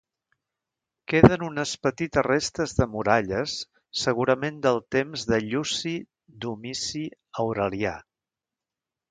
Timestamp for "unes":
1.47-1.73